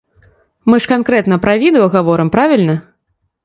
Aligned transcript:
Мы 0.69 0.79
ж 0.85 0.89
канкрэтна 0.93 1.39
пра 1.45 1.53
відэа 1.67 1.87
гаворым, 1.99 2.35
правільна? 2.37 2.75